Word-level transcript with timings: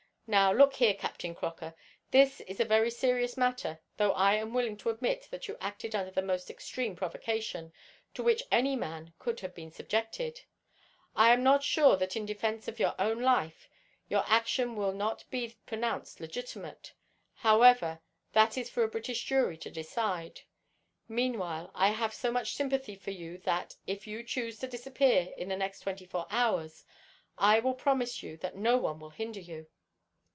Now, 0.27 0.53
look 0.53 0.75
here, 0.75 0.93
Captain 0.93 1.35
Croker, 1.35 1.75
this 2.11 2.39
is 2.39 2.61
a 2.61 2.63
very 2.63 2.89
serious 2.89 3.35
matter, 3.35 3.81
though 3.97 4.13
I 4.13 4.35
am 4.35 4.53
willing 4.53 4.77
to 4.77 4.89
admit 4.89 5.27
that 5.29 5.49
you 5.49 5.57
acted 5.59 5.93
under 5.93 6.09
the 6.11 6.21
most 6.21 6.49
extreme 6.49 6.95
provocation 6.95 7.73
to 8.13 8.23
which 8.23 8.41
any 8.49 8.77
man 8.77 9.13
could 9.19 9.53
be 9.53 9.69
subjected. 9.71 10.39
I 11.17 11.33
am 11.33 11.43
not 11.43 11.63
sure 11.65 11.97
that 11.97 12.15
in 12.15 12.25
defence 12.25 12.69
of 12.69 12.79
your 12.79 12.95
own 12.97 13.21
life 13.21 13.67
your 14.07 14.23
action 14.25 14.77
will 14.77 14.93
not 14.93 15.25
be 15.29 15.57
pronounced 15.65 16.21
legitimate. 16.21 16.93
However, 17.35 17.99
that 18.31 18.57
is 18.57 18.69
for 18.69 18.83
a 18.83 18.87
British 18.87 19.25
jury 19.25 19.57
to 19.57 19.69
decide. 19.69 20.39
Meanwhile 21.09 21.71
I 21.75 21.89
have 21.89 22.13
so 22.13 22.31
much 22.31 22.53
sympathy 22.53 22.95
for 22.95 23.11
you 23.11 23.37
that 23.39 23.75
if 23.85 24.07
you 24.07 24.23
choose 24.23 24.59
to 24.59 24.67
disappear 24.69 25.33
in 25.35 25.49
the 25.49 25.57
next 25.57 25.81
twenty 25.81 26.05
four 26.05 26.25
hours 26.29 26.85
I 27.37 27.59
will 27.59 27.73
promise 27.73 28.23
you 28.23 28.37
that 28.37 28.55
no 28.55 28.77
one 28.77 28.97
will 29.01 29.09
hinder 29.09 29.41
you." 29.41 29.67